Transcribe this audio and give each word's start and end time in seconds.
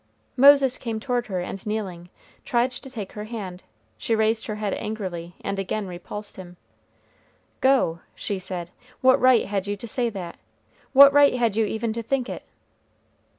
Moses 0.35 0.79
came 0.79 0.99
toward 0.99 1.27
her, 1.27 1.41
and 1.41 1.63
kneeling, 1.63 2.09
tried 2.43 2.71
to 2.71 2.89
take 2.89 3.11
her 3.11 3.25
hand. 3.25 3.61
She 3.99 4.15
raised 4.15 4.47
her 4.47 4.55
head 4.55 4.73
angrily, 4.73 5.35
and 5.41 5.59
again 5.59 5.85
repulsed 5.87 6.37
him. 6.37 6.57
"Go!" 7.59 7.99
she 8.15 8.39
said. 8.39 8.71
"What 9.01 9.21
right 9.21 9.45
had 9.45 9.67
you 9.67 9.77
to 9.77 9.87
say 9.87 10.09
that? 10.09 10.37
What 10.93 11.13
right 11.13 11.35
had 11.35 11.55
you 11.55 11.67
even 11.67 11.93
to 11.93 12.01
think 12.01 12.29
it?" 12.29 12.41